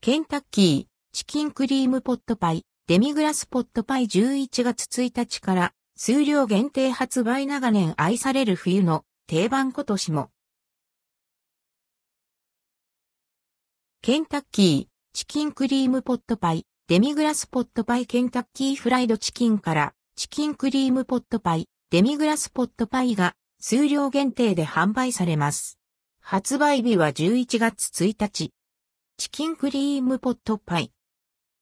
[0.00, 10.30] ケンタッキー、チキンクリームポットパイ、デミグラスポットパイ11月1日から数量限定発売長年愛される冬の定番今年も。
[14.00, 25.76] ケンタッキー、チキンクリームポットパイ、デミグラスポットパイケンタッキーフライドチキンからチキンクリームポットパイ、デミグラスポットパイが数量限定で販売されます。
[26.20, 28.52] 発売日は11月1日。
[29.20, 30.92] チキンクリームポットパイ。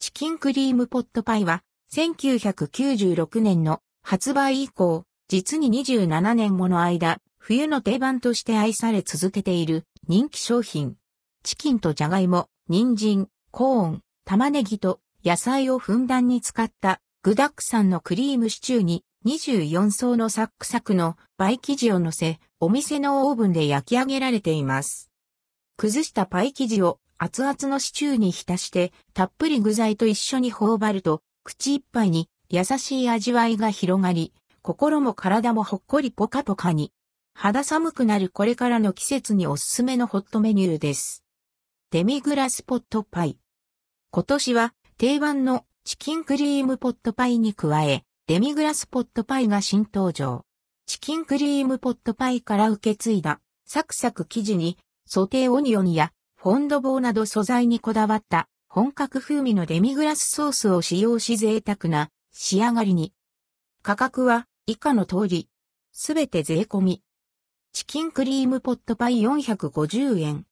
[0.00, 10.96] チキンクリームポットパイは1996年の発売以降、実に27年もの間、冬の定番として愛され続けている人気商品。
[11.44, 25.08] チキンとジャガイモ、人参、コーン、玉ねぎと野菜をふんだんに使った具沢山のクリームシチューに24層のサックサクのパイ生地を乗せ、お店のオーブンで焼き上げられています。
[25.76, 36.92] 崩したパイ生地を熱々のシチューに浸して、たっぷり具材と一緒に頬張ると、口いっぱいに優しい味わいが広がり、心も体もほっこりポカポカに。
[37.32, 41.24] 肌寒くなるこれからの季節におすすめのホットメニューです。
[41.92, 43.38] デミグラスポットパイ。
[44.10, 50.44] 今年は定番のチキンクリームポットパイに加え、デミグラスポットパイが新登場。
[50.84, 56.12] チキンクリームポットパイから受け継いだサクサク生地にソテーオニオンや
[56.44, 63.14] フォンドボーなど素材にこだわった本格風味のデミグラスソースを使用し贅沢な仕上がりに。
[63.82, 65.48] 価格は以下の通り。
[65.90, 67.02] すべて税込み。
[67.72, 70.44] チキンクリームポットパイ450円。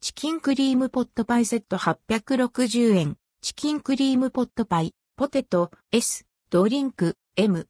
[0.00, 3.18] チキンクリームポットパイセット860円。
[3.42, 7.68] チキンクリームポットパイ、ポテト S、ドリンク M。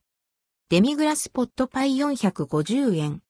[0.69, 3.21] デミグラスポットパイ450円。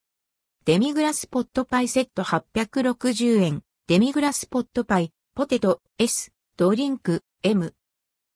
[0.65, 3.63] デミグラスポットパイセット860円。
[3.89, 7.73] デミグラスポットパイ、ポテト、S、ドリンク、M。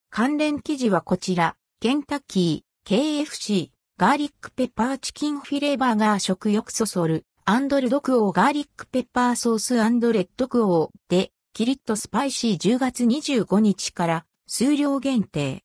[0.09, 3.69] 関連記事はこちら、ケンタッキー、KFC、
[3.99, 15.61] ガーリックペッパーチキンフィレバーガー食欲そそる、アンドルドクオーガーリックペッパーソースアンドレッドクオーで、キリッとスパイシー10月25日から数量限定。